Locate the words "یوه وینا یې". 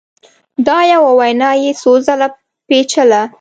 0.93-1.71